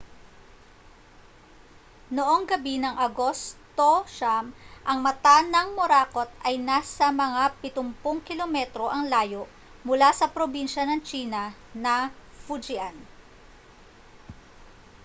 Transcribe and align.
noong 2.17 2.41
gabi 2.51 2.75
ng 2.81 2.95
agosto 3.07 3.91
9 4.09 4.49
ang 4.89 4.97
mata 5.05 5.37
ng 5.53 5.67
morakot 5.79 6.25
ay 6.47 6.55
nasa 6.69 7.07
mga 7.23 7.43
pitumpung 7.61 8.17
kilometro 8.27 8.85
ang 8.89 9.03
layo 9.13 9.43
mula 9.87 10.09
sa 10.19 10.25
probinsya 10.35 10.83
ng 10.89 10.99
tsina 11.07 11.43
na 11.83 11.95
fujian 12.49 12.95